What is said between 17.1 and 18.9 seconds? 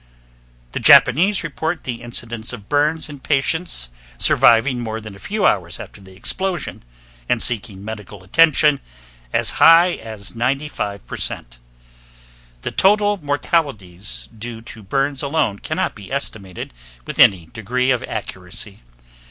any degree of accuracy.